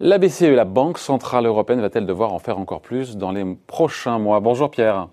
La 0.00 0.18
BCE, 0.18 0.42
la 0.42 0.64
Banque 0.64 0.98
Centrale 0.98 1.46
Européenne, 1.46 1.80
va-t-elle 1.80 2.06
devoir 2.06 2.32
en 2.32 2.40
faire 2.40 2.58
encore 2.58 2.80
plus 2.80 3.16
dans 3.16 3.30
les 3.30 3.44
prochains 3.68 4.18
mois? 4.18 4.40
Bonjour 4.40 4.68
Pierre. 4.70 5.06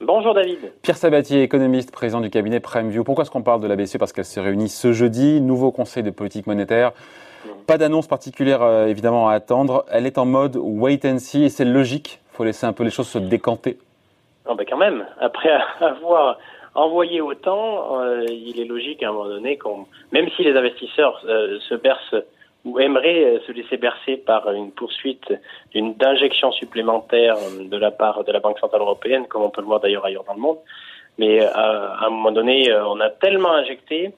Bonjour 0.00 0.32
David. 0.32 0.58
Pierre 0.80 0.96
Sabatier, 0.96 1.42
économiste, 1.42 1.92
président 1.92 2.22
du 2.22 2.30
cabinet 2.30 2.60
PrimeView. 2.60 3.04
Pourquoi 3.04 3.22
est-ce 3.22 3.30
qu'on 3.30 3.42
parle 3.42 3.60
de 3.60 3.66
la 3.66 3.76
BCE 3.76 3.98
Parce 3.98 4.14
qu'elle 4.14 4.24
se 4.24 4.40
réunit 4.40 4.70
ce 4.70 4.92
jeudi, 4.92 5.42
nouveau 5.42 5.70
conseil 5.70 6.02
de 6.02 6.10
politique 6.10 6.46
monétaire. 6.46 6.92
Pas 7.66 7.76
d'annonce 7.76 8.06
particulière 8.06 8.62
euh, 8.62 8.86
évidemment 8.86 9.28
à 9.28 9.34
attendre. 9.34 9.84
Elle 9.90 10.06
est 10.06 10.16
en 10.16 10.24
mode 10.24 10.56
wait 10.56 11.04
and 11.04 11.18
see 11.18 11.44
et 11.44 11.50
c'est 11.50 11.66
logique. 11.66 12.20
Il 12.32 12.36
faut 12.36 12.44
laisser 12.44 12.64
un 12.64 12.72
peu 12.72 12.84
les 12.84 12.90
choses 12.90 13.08
se 13.08 13.18
décanter. 13.18 13.78
Non, 14.48 14.54
ben 14.54 14.64
quand 14.66 14.78
même. 14.78 15.04
Après 15.20 15.50
avoir 15.80 16.38
envoyé 16.76 17.20
autant, 17.20 18.00
euh, 18.00 18.24
il 18.28 18.60
est 18.60 18.64
logique 18.64 19.02
à 19.02 19.08
un 19.08 19.12
moment 19.12 19.28
donné 19.28 19.56
qu'on, 19.56 19.86
même 20.12 20.28
si 20.36 20.44
les 20.44 20.56
investisseurs 20.56 21.20
euh, 21.26 21.58
se 21.68 21.74
bercent 21.74 22.22
ou 22.64 22.78
aimerait 22.78 23.24
euh, 23.24 23.40
se 23.46 23.52
laisser 23.52 23.76
bercer 23.76 24.16
par 24.18 24.50
une 24.52 24.70
poursuite 24.72 25.32
d'une 25.72 25.94
d'injection 25.94 26.52
supplémentaire 26.52 27.36
de 27.60 27.76
la 27.76 27.90
part 27.90 28.24
de 28.24 28.32
la 28.32 28.40
Banque 28.40 28.58
centrale 28.58 28.82
européenne, 28.82 29.26
comme 29.26 29.42
on 29.42 29.50
peut 29.50 29.62
le 29.62 29.66
voir 29.66 29.80
d'ailleurs 29.80 30.04
ailleurs 30.04 30.24
dans 30.24 30.34
le 30.34 30.40
monde. 30.40 30.58
Mais 31.18 31.40
à 31.40 32.04
un 32.04 32.10
moment 32.10 32.30
donné, 32.30 32.70
on 32.74 33.00
a 33.00 33.08
tellement 33.08 33.52
injecté, 33.54 34.12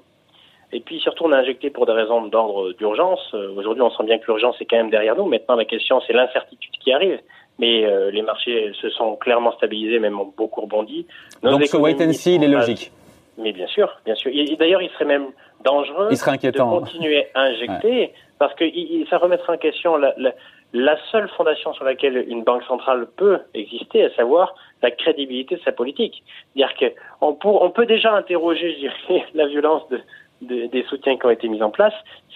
et 0.72 0.80
puis 0.80 0.98
surtout 0.98 1.26
on 1.26 1.32
a 1.32 1.36
injecté 1.36 1.70
pour 1.70 1.86
des 1.86 1.92
raisons 1.92 2.26
d'ordre 2.26 2.72
d'urgence. 2.72 3.32
Aujourd'hui, 3.56 3.82
on 3.82 3.90
sent 3.90 4.02
bien 4.02 4.18
que 4.18 4.26
l'urgence 4.26 4.60
est 4.60 4.64
quand 4.64 4.78
même 4.78 4.90
derrière 4.90 5.14
nous. 5.14 5.26
Maintenant, 5.26 5.54
la 5.54 5.64
question, 5.64 6.00
c'est 6.04 6.12
l'incertitude 6.12 6.72
qui 6.80 6.92
arrive. 6.92 7.20
Mais 7.58 7.84
les 8.12 8.22
marchés 8.22 8.72
se 8.80 8.88
sont 8.90 9.16
clairement 9.16 9.52
stabilisés, 9.52 9.98
même 9.98 10.20
ont 10.20 10.32
beaucoup 10.36 10.60
rebondi. 10.60 11.06
Donc 11.42 11.64
ce 11.64 11.76
wait 11.76 12.00
and 12.00 12.12
see, 12.12 12.36
il 12.36 12.44
est 12.44 12.48
logique. 12.48 12.92
Mais 13.38 13.52
bien 13.52 13.68
sûr, 13.68 14.00
bien 14.04 14.16
sûr. 14.16 14.30
Et 14.34 14.56
d'ailleurs, 14.56 14.82
il 14.82 14.90
serait 14.90 15.04
même 15.04 15.28
dangereux 15.64 16.08
de 16.10 16.58
continuer 16.60 17.28
à 17.34 17.42
injecter 17.42 18.12
parce 18.38 18.54
que 18.54 18.64
ça 19.08 19.18
remettrait 19.18 19.54
en 19.54 19.58
question 19.58 19.96
la, 19.96 20.12
la, 20.16 20.32
la, 20.72 20.96
seule 21.10 21.28
fondation 21.30 21.72
sur 21.72 21.84
laquelle 21.84 22.24
une 22.28 22.42
banque 22.42 22.64
centrale 22.64 23.06
peut 23.16 23.38
exister, 23.54 24.04
à 24.04 24.14
savoir 24.14 24.54
la 24.82 24.90
crédibilité 24.90 25.56
de 25.56 25.60
sa 25.62 25.72
politique. 25.72 26.22
C'est-à-dire 26.54 26.94
qu'on 27.18 27.36
on 27.42 27.70
peut 27.70 27.86
déjà 27.86 28.12
interroger, 28.12 28.74
je 28.74 28.78
dirais, 28.78 29.26
la 29.34 29.46
violence 29.46 29.88
de, 29.88 30.00
des 30.40 30.84
soutiens 30.88 31.16
qui 31.16 31.26
ont 31.26 31.30
été 31.30 31.48
mis 31.48 31.62
en 31.62 31.70
place. 31.70 31.94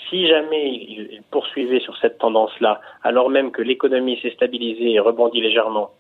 Si 0.08 0.26
jamais 0.26 0.68
il 0.68 1.22
poursuivait 1.30 1.80
sur 1.80 1.96
cette 1.98 2.18
tendance-là, 2.18 2.80
alors 3.02 3.30
même 3.30 3.50
que 3.50 3.62
l'économie 3.62 4.18
s'est 4.20 4.32
stabilisée 4.32 4.92
et 4.92 5.00
rebondit 5.00 5.40
légèrement, 5.40 5.90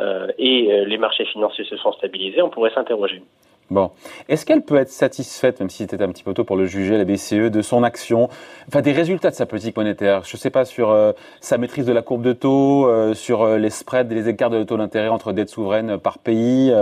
euh, 0.00 0.28
et 0.38 0.72
euh, 0.72 0.84
les 0.86 0.96
marchés 0.96 1.26
financiers 1.26 1.64
se 1.64 1.76
sont 1.76 1.92
stabilisés, 1.92 2.42
on 2.42 2.48
pourrait 2.48 2.72
s'interroger. 2.74 3.22
Bon. 3.70 3.92
Est-ce 4.28 4.44
qu'elle 4.44 4.62
peut 4.62 4.76
être 4.76 4.90
satisfaite, 4.90 5.60
même 5.60 5.70
si 5.70 5.78
c'était 5.78 6.02
un 6.02 6.08
petit 6.08 6.24
peu 6.24 6.34
tôt 6.34 6.42
pour 6.42 6.56
le 6.56 6.66
juger, 6.66 6.98
la 6.98 7.04
BCE, 7.04 7.50
de 7.50 7.62
son 7.62 7.84
action, 7.84 8.28
enfin 8.66 8.80
des 8.80 8.90
résultats 8.90 9.30
de 9.30 9.36
sa 9.36 9.46
politique 9.46 9.76
monétaire 9.76 10.24
Je 10.24 10.36
ne 10.36 10.38
sais 10.38 10.50
pas, 10.50 10.64
sur 10.64 10.90
euh, 10.90 11.12
sa 11.40 11.56
maîtrise 11.56 11.86
de 11.86 11.92
la 11.92 12.02
courbe 12.02 12.22
de 12.22 12.32
taux, 12.32 12.88
euh, 12.88 13.14
sur 13.14 13.42
euh, 13.42 13.58
les 13.58 13.70
spreads 13.70 14.10
et 14.10 14.14
les 14.14 14.28
écarts 14.28 14.50
de 14.50 14.64
taux 14.64 14.76
d'intérêt 14.76 15.08
entre 15.08 15.32
dettes 15.32 15.50
souveraines 15.50 15.98
par 15.98 16.18
pays, 16.18 16.72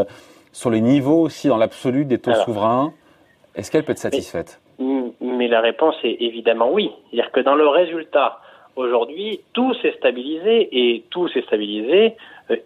sur 0.52 0.70
les 0.70 0.80
niveaux 0.80 1.20
aussi 1.20 1.48
dans 1.48 1.58
l'absolu 1.58 2.06
des 2.06 2.18
taux 2.18 2.34
souverains. 2.34 2.94
Est-ce 3.54 3.70
qu'elle 3.70 3.84
peut 3.84 3.92
être 3.92 3.98
satisfaite? 3.98 4.60
Mais, 4.78 5.48
la 5.48 5.60
réponse 5.60 5.96
est 6.04 6.16
évidemment 6.20 6.70
oui. 6.70 6.90
C'est-à-dire 7.10 7.32
que 7.32 7.40
dans 7.40 7.54
le 7.56 7.66
résultat, 7.66 8.40
aujourd'hui, 8.76 9.40
tout 9.52 9.74
s'est 9.74 9.94
stabilisé 9.98 10.68
et 10.72 11.04
tout 11.10 11.28
s'est 11.28 11.42
stabilisé 11.42 12.14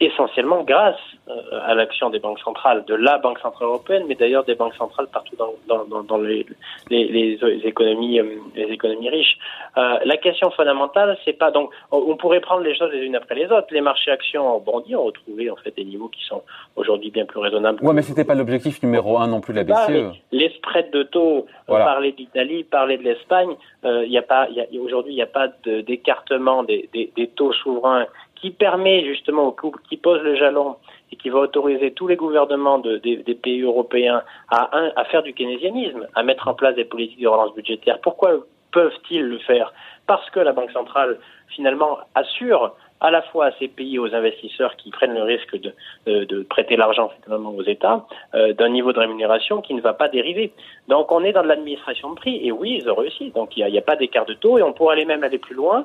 essentiellement 0.01 0.63
grâce 0.63 1.01
euh, 1.29 1.61
à 1.65 1.75
l'action 1.75 2.11
des 2.11 2.19
banques 2.19 2.39
centrales, 2.41 2.85
de 2.85 2.95
la 2.95 3.19
Banque 3.19 3.39
centrale 3.41 3.69
européenne, 3.69 4.05
mais 4.07 4.15
d'ailleurs 4.15 4.45
des 4.45 4.55
banques 4.55 4.75
centrales 4.75 5.09
partout 5.13 5.37
dans, 5.37 5.53
dans, 5.69 6.03
dans 6.03 6.19
les, 6.19 6.47
les, 6.91 7.09
les, 7.09 7.39
économies, 7.65 8.21
euh, 8.21 8.37
les 8.55 8.65
économies 8.65 9.09
riches. 9.09 9.39
Euh, 9.77 9.99
la 10.05 10.17
question 10.17 10.51
fondamentale, 10.51 11.19
c'est 11.25 11.33
pas 11.33 11.51
donc 11.51 11.71
on 11.91 12.17
pourrait 12.17 12.41
prendre 12.41 12.63
les 12.63 12.77
choses 12.77 12.91
les 12.93 13.05
unes 13.05 13.17
après 13.17 13.35
les 13.35 13.47
autres. 13.47 13.69
Les 13.71 13.81
marchés 13.81 14.11
actions 14.11 14.57
ont 14.57 14.61
bondi, 14.61 14.95
ont 14.95 15.05
retrouvé 15.05 15.51
en 15.51 15.57
fait 15.57 15.75
des 15.77 15.85
niveaux 15.85 16.09
qui 16.09 16.25
sont 16.25 16.43
aujourd'hui 16.77 17.11
bien 17.11 17.25
plus 17.25 17.41
raisonnables. 17.41 17.83
Ouais, 17.83 17.93
mais 17.93 18.03
c'était 18.03 18.25
pas 18.25 18.35
l'objectif 18.35 18.83
numéro 18.83 19.19
un 19.19 19.27
non 19.27 19.41
plus 19.41 19.53
de 19.53 19.59
la 19.59 19.65
BCE. 19.65 19.73
Bah, 19.73 20.13
les 20.31 20.49
spreads 20.51 20.91
de 20.93 21.03
taux, 21.03 21.47
voilà. 21.67 21.85
parler 21.87 22.13
d'Italie, 22.13 22.65
parler 22.65 22.99
de 22.99 23.03
l'Espagne, 23.03 23.51
il 23.85 24.11
y 24.13 24.19
a 24.19 24.23
pas, 24.23 24.49
aujourd'hui 24.81 25.13
il 25.13 25.17
n'y 25.17 25.23
a 25.23 25.27
pas 25.27 25.49
d'écartement 25.67 26.63
des, 26.63 26.89
des, 26.93 27.13
des 27.17 27.29
taux 27.29 27.53
souverains 27.53 28.07
qui 28.43 28.51
permet 28.51 29.05
justement, 29.05 29.55
qui 29.89 29.97
pose 29.97 30.21
le 30.23 30.35
jalon 30.35 30.77
et 31.13 31.17
qui 31.17 31.31
va 31.31 31.39
autoriser 31.39 31.93
tous 31.93 32.09
les 32.09 32.17
gouvernements 32.17 32.79
de, 32.79 32.97
des, 32.97 33.35
pays 33.35 33.63
européens 33.63 34.23
à, 34.51 35.05
faire 35.11 35.23
du 35.23 35.33
keynésianisme, 35.33 36.09
à 36.15 36.23
mettre 36.25 36.49
en 36.49 36.55
place 36.55 36.75
des 36.75 36.85
politiques 36.85 37.21
de 37.21 37.29
relance 37.29 37.55
budgétaire. 37.55 38.01
Pourquoi 38.03 38.33
peuvent-ils 38.73 39.23
le 39.23 39.39
faire? 39.39 39.73
Parce 40.09 40.29
que 40.31 40.41
la 40.41 40.53
Banque 40.53 40.73
centrale, 40.73 41.19
finalement, 41.49 41.99
assure 42.17 42.75
à 43.01 43.11
la 43.11 43.23
fois 43.23 43.47
à 43.47 43.53
ces 43.59 43.69
pays, 43.69 43.99
aux 43.99 44.13
investisseurs 44.13 44.77
qui 44.77 44.91
prennent 44.91 45.15
le 45.15 45.23
risque 45.23 45.57
de, 45.57 45.75
de 46.07 46.43
prêter 46.43 46.77
l'argent 46.77 47.11
finalement 47.25 47.51
aux 47.51 47.65
États, 47.65 48.07
euh, 48.35 48.53
d'un 48.55 48.69
niveau 48.69 48.93
de 48.93 48.99
rémunération 48.99 49.61
qui 49.61 49.75
ne 49.75 49.81
va 49.81 49.93
pas 49.93 50.09
dériver. 50.09 50.53
Donc 50.89 51.11
on 51.13 51.23
est 51.25 51.33
dans 51.33 51.43
de 51.43 51.49
l'administration 51.49 52.11
de 52.11 52.15
prix, 52.15 52.47
et 52.47 52.53
oui, 52.53 52.81
ils 52.81 52.89
ont 52.89 52.95
réussi. 52.95 53.31
Donc 53.31 53.57
il 53.57 53.67
n'y 53.67 53.77
a, 53.77 53.81
a, 53.81 53.85
pas 53.85 53.97
d'écart 53.97 54.25
de 54.25 54.35
taux, 54.35 54.59
et 54.59 54.63
on 54.63 54.73
pourrait 54.73 54.95
aller 54.95 55.05
même 55.05 55.25
aller 55.25 55.39
plus 55.39 55.55
loin 55.55 55.81
euh, 55.81 55.85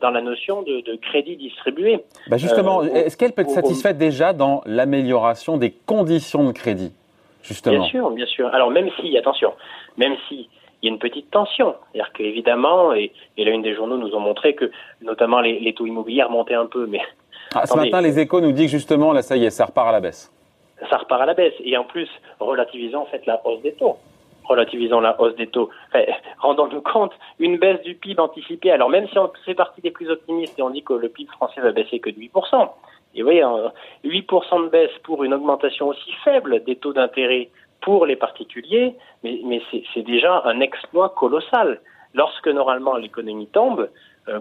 dans 0.00 0.10
la 0.10 0.22
notion 0.22 0.62
de, 0.62 0.80
de 0.80 0.96
crédit 0.96 1.36
distribué. 1.36 2.02
Bah 2.28 2.36
justement, 2.36 2.82
euh, 2.82 2.86
est-ce 2.86 3.16
qu'elle 3.16 3.32
peut 3.32 3.42
être 3.42 3.50
satisfaite 3.50 3.98
déjà 3.98 4.32
dans 4.32 4.62
l'amélioration 4.66 5.56
des 5.56 5.70
conditions 5.70 6.44
de 6.44 6.52
crédit 6.52 6.92
Justement? 7.42 7.78
Bien 7.78 7.88
sûr, 7.88 8.10
bien 8.10 8.26
sûr. 8.26 8.48
Alors 8.54 8.70
même 8.70 8.88
si, 9.00 9.16
attention, 9.16 9.52
même 9.96 10.16
si 10.28 10.48
il 10.82 10.86
y 10.86 10.88
a 10.90 10.92
une 10.92 10.98
petite 10.98 11.30
tension. 11.30 11.74
C'est-à-dire 11.92 12.12
qu'évidemment, 12.12 12.92
et, 12.92 13.12
et 13.36 13.44
là, 13.44 13.50
une 13.50 13.62
des 13.62 13.74
journaux 13.74 13.96
nous 13.96 14.14
ont 14.14 14.20
montré 14.20 14.54
que 14.54 14.70
notamment 15.02 15.40
les, 15.40 15.58
les 15.60 15.72
taux 15.72 15.86
immobiliers 15.86 16.22
remontaient 16.22 16.54
un 16.54 16.66
peu, 16.66 16.86
mais... 16.86 17.00
Ah, 17.54 17.66
ce 17.66 17.76
matin, 17.76 18.00
les 18.00 18.18
échos 18.18 18.40
nous 18.40 18.52
disent 18.52 18.66
que 18.70 18.76
justement, 18.76 19.12
là, 19.12 19.22
ça 19.22 19.36
y 19.36 19.44
est, 19.44 19.50
ça 19.50 19.64
repart 19.64 19.88
à 19.88 19.92
la 19.92 20.00
baisse. 20.00 20.32
Ça 20.90 20.98
repart 20.98 21.22
à 21.22 21.26
la 21.26 21.34
baisse. 21.34 21.54
Et 21.64 21.76
en 21.76 21.84
plus, 21.84 22.08
relativisant 22.40 23.02
en 23.02 23.06
fait 23.06 23.24
la 23.26 23.40
hausse 23.46 23.62
des 23.62 23.72
taux 23.72 23.96
relativisant 24.46 25.00
la 25.00 25.20
hausse 25.20 25.36
des 25.36 25.46
taux, 25.46 25.70
rendons-nous 26.38 26.82
compte, 26.82 27.12
une 27.38 27.58
baisse 27.58 27.82
du 27.82 27.94
PIB 27.94 28.20
anticipée, 28.20 28.70
alors 28.70 28.90
même 28.90 29.08
si 29.08 29.18
on 29.18 29.30
fait 29.44 29.54
partie 29.54 29.80
des 29.80 29.90
plus 29.90 30.10
optimistes 30.10 30.58
et 30.58 30.62
on 30.62 30.70
dit 30.70 30.82
que 30.82 30.94
le 30.94 31.08
PIB 31.08 31.30
français 31.32 31.60
va 31.60 31.72
baisser 31.72 32.00
que 32.00 32.10
de 32.10 32.16
8%, 32.16 32.68
et 33.16 33.22
oui, 33.22 33.40
8% 34.04 34.64
de 34.64 34.68
baisse 34.68 34.90
pour 35.02 35.24
une 35.24 35.32
augmentation 35.32 35.88
aussi 35.88 36.12
faible 36.22 36.62
des 36.64 36.76
taux 36.76 36.92
d'intérêt 36.92 37.48
pour 37.80 38.04
les 38.04 38.16
particuliers, 38.16 38.94
mais, 39.22 39.62
c'est 39.94 40.02
déjà 40.02 40.42
un 40.44 40.60
exploit 40.60 41.10
colossal. 41.10 41.80
Lorsque 42.14 42.48
normalement 42.48 42.96
l'économie 42.96 43.46
tombe, 43.46 43.88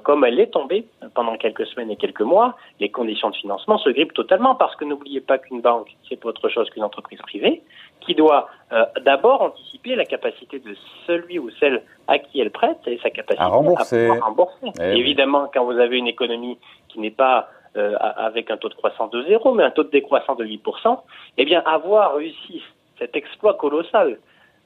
comme 0.04 0.24
elle 0.26 0.40
est 0.40 0.52
tombée 0.52 0.86
pendant 1.14 1.38
quelques 1.38 1.66
semaines 1.68 1.92
et 1.92 1.96
quelques 1.96 2.22
mois, 2.22 2.56
les 2.80 2.90
conditions 2.90 3.30
de 3.30 3.36
financement 3.36 3.78
se 3.78 3.90
grippent 3.90 4.14
totalement 4.14 4.56
parce 4.56 4.76
que 4.76 4.86
n'oubliez 4.86 5.22
pas 5.22 5.38
qu'une 5.38 5.62
banque, 5.62 5.96
c'est 6.10 6.20
pas 6.20 6.30
autre 6.30 6.50
chose 6.50 6.70
qu'une 6.72 6.84
entreprise 6.84 7.20
privée 7.20 7.62
qui 8.06 8.16
doit 8.16 8.48
euh, 8.72 8.86
d'abord 9.04 9.42
anticiper 9.42 9.96
la 9.96 10.06
capacité 10.06 10.60
de 10.60 10.76
celui 11.08 11.40
ou 11.40 11.50
celle 11.60 11.84
à 12.08 12.20
qui 12.20 12.40
elle 12.40 12.52
prête 12.52 12.78
et 12.86 13.00
sa 13.02 13.10
capacité 13.10 13.44
à 13.44 13.48
rembourser. 13.48 14.10
À 14.10 14.26
rembourser. 14.26 14.72
Eh 14.80 14.98
Évidemment, 14.98 15.50
quand 15.54 15.66
vous 15.66 15.80
avez 15.80 15.98
une 15.98 16.08
économie 16.08 16.58
qui 16.90 17.00
n'est 17.00 17.12
pas 17.12 17.50
euh, 17.78 17.96
avec 18.00 18.52
un 18.52 18.58
taux 18.58 18.70
de 18.70 18.76
croissance 18.76 19.12
de 19.12 19.24
zéro, 19.24 19.54
mais 19.54 19.64
un 19.64 19.72
taux 19.72 19.84
de 19.84 19.90
décroissance 19.90 20.38
de 20.38 20.46
8%, 20.46 21.00
eh 21.38 21.46
bien, 21.46 21.62
avoir 21.66 22.16
réussi 22.16 22.64
cet 23.00 23.16
exploit 23.16 23.56
colossal 23.56 24.20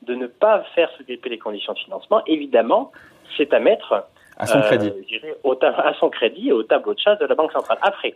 de 0.03 0.15
ne 0.15 0.27
pas 0.27 0.63
faire 0.75 0.89
se 0.97 1.03
gripper 1.03 1.29
les 1.29 1.39
conditions 1.39 1.73
de 1.73 1.79
financement, 1.79 2.21
évidemment, 2.27 2.91
c'est 3.35 3.53
à 3.53 3.59
mettre 3.59 4.05
à 4.39 4.47
son 4.47 4.61
crédit. 4.61 4.91
Euh, 5.23 5.33
au 5.43 5.55
à 5.61 5.93
son 5.99 6.09
crédit 6.09 6.49
et 6.49 6.51
au 6.53 6.63
tableau 6.63 6.93
de 6.93 6.99
chasse 6.99 7.19
de 7.19 7.25
la 7.25 7.35
Banque 7.35 7.51
centrale. 7.51 7.77
Après, 7.81 8.15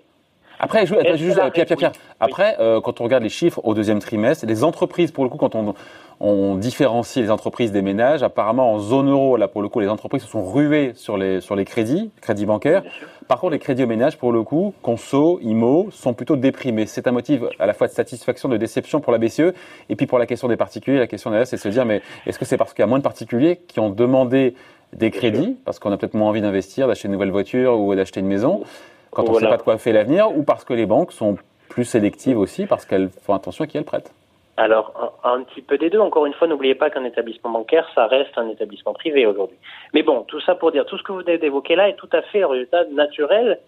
après, 0.60 0.86
je, 0.86 0.94
juste, 1.18 1.40
Pierre, 1.52 1.66
Pierre, 1.66 1.78
Pierre. 1.78 1.92
Après, 2.20 2.56
euh, 2.60 2.80
quand 2.80 3.02
on 3.02 3.04
regarde 3.04 3.24
les 3.24 3.30
chiffres 3.30 3.60
au 3.64 3.74
deuxième 3.74 4.00
trimestre, 4.00 4.46
les 4.46 4.64
entreprises, 4.64 5.12
pour 5.12 5.24
le 5.24 5.30
coup, 5.30 5.38
quand 5.38 5.56
on, 5.56 5.74
on 6.20 6.56
différencie 6.56 7.22
les 7.24 7.32
entreprises 7.32 7.72
des 7.72 7.82
ménages, 7.82 8.24
apparemment 8.24 8.72
en 8.72 8.80
zone 8.80 9.10
euro, 9.10 9.36
là 9.36 9.48
pour 9.48 9.62
le 9.62 9.68
coup, 9.68 9.80
les 9.82 9.90
entreprises 9.90 10.24
se 10.24 10.30
sont 10.30 10.50
ruées 10.50 10.94
sur 10.96 11.18
les 11.18 11.42
sur 11.42 11.56
les 11.56 11.66
crédits, 11.66 12.12
crédits 12.22 12.46
bancaires. 12.46 12.84
Par 13.28 13.40
contre, 13.40 13.54
les 13.54 13.60
crédits 13.60 13.84
aux 13.84 13.88
ménages, 13.88 14.18
pour 14.18 14.32
le 14.32 14.44
coup, 14.44 14.74
conso, 14.82 15.40
IMO, 15.42 15.90
sont 15.92 16.14
plutôt 16.14 16.36
déprimés. 16.36 16.86
C'est 16.86 17.08
un 17.08 17.12
motif 17.12 17.42
à 17.60 17.66
la 17.66 17.74
fois 17.74 17.88
de 17.88 17.92
satisfaction, 17.94 18.48
de 18.48 18.58
déception 18.58 19.02
pour 19.02 19.12
la 19.12 19.18
BCE, 19.18 19.54
et 19.90 19.96
puis 19.96 20.06
pour 20.06 20.20
la 20.20 20.26
question 20.26 20.48
des 20.48 20.58
particuliers, 20.58 21.00
la 21.00 21.08
question 21.08 21.30
derrière, 21.30 21.48
c'est 21.48 21.58
de 21.58 21.62
se 21.62 21.70
dire, 21.70 21.86
mais 21.86 22.02
est-ce 22.26 22.38
que 22.38 22.46
c'est 22.46 22.58
parce 22.58 22.74
qu'il 22.74 22.84
y 22.84 22.84
a 22.84 22.88
moins 22.88 23.00
de 23.00 23.04
particuliers 23.04 23.60
qui 23.68 23.80
ont 23.80 23.90
demandé 23.90 24.56
des 24.96 25.12
crédits, 25.12 25.58
parce 25.66 25.80
qu'on 25.80 25.92
a 25.92 25.98
peut-être 25.98 26.14
moins 26.14 26.30
envie 26.30 26.42
d'investir, 26.42 26.88
d'acheter 26.88 27.08
une 27.08 27.14
nouvelle 27.14 27.32
voiture 27.32 27.80
ou 27.80 27.94
d'acheter 27.96 28.20
une 28.20 28.28
maison, 28.28 28.64
quand 29.12 29.28
on 29.30 29.34
ne 29.34 29.40
sait 29.40 29.48
pas 29.48 29.58
de 29.58 29.64
quoi 29.64 29.78
fait 29.78 29.92
l'avenir, 29.92 30.36
ou 30.36 30.44
parce 30.44 30.64
que 30.64 30.74
les 30.74 30.86
banques 30.86 31.12
sont 31.12 31.38
plus 31.70 31.86
sélectives 31.86 32.38
aussi, 32.38 32.66
parce 32.66 32.86
qu'elles 32.86 33.10
font 33.10 33.34
attention 33.34 33.64
à 33.64 33.68
qui 33.68 33.78
elles 33.78 33.86
prêtent 33.86 34.14
alors, 34.56 35.20
un, 35.24 35.42
petit 35.42 35.64
peu 35.64 35.80
des 35.80 35.90
deux. 35.90 36.00
Encore 36.00 36.28
une 36.28 36.34
fois, 36.34 36.48
n'oubliez 36.48 36.76
pas 36.76 36.92
qu'un 36.92 37.06
établissement 37.06 37.50
bancaire, 37.50 37.90
ça 37.96 38.06
reste 38.06 38.38
un 38.38 38.48
établissement 38.50 38.94
privé 38.94 39.26
aujourd'hui. 39.26 39.58
Mais 39.96 40.04
bon, 40.04 40.24
tout 40.28 40.40
ça 40.42 40.54
pour 40.54 40.72
dire, 40.72 40.86
tout 40.86 40.96
ce 40.96 41.02
que 41.02 41.12
vous 41.12 41.20
venez 41.20 41.40
d'évoquer 41.40 41.76
là 41.76 41.90
est 41.90 41.96
tout 41.96 42.10
à 42.12 42.22
fait 42.22 42.42
le 42.42 42.46
résultat 42.46 42.84
naturel 42.92 43.60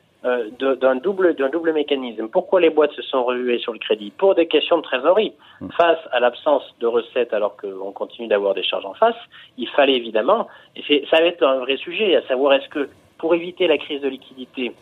d'un 0.60 0.96
double, 0.96 1.36
double 1.36 1.74
mécanisme. 1.74 2.28
Pourquoi 2.28 2.60
les 2.60 2.70
boîtes 2.70 2.94
se 2.94 3.02
sont 3.04 3.24
revuées 3.24 3.60
sur 3.60 3.74
le 3.74 3.80
crédit? 3.80 4.12
Pour 4.18 4.34
des 4.36 4.48
questions 4.48 4.78
de 4.78 4.82
trésorerie. 4.82 5.34
Mm. 5.62 5.70
Face 5.78 6.00
à 6.12 6.20
l'absence 6.20 6.64
de 6.80 6.88
recettes 6.88 7.34
alors 7.34 7.56
qu'on 7.58 7.92
continue 7.92 8.28
d'avoir 8.28 8.54
des 8.54 8.64
charges 8.64 8.86
en 8.86 8.94
face, 8.94 9.16
il 9.58 9.68
fallait 9.70 9.96
évidemment, 9.96 10.48
et 10.76 11.06
ça 11.10 11.18
va 11.18 11.26
être 11.26 11.44
un 11.44 11.60
vrai 11.60 11.78
sujet, 11.78 12.16
à 12.16 12.22
savoir 12.28 12.54
est-ce 12.54 12.70
que 12.70 12.90
pour 13.18 13.36
éviter 13.36 13.68
la 13.68 13.78
crise 13.78 14.02
de 14.02 14.10
liquidité, 14.10 14.74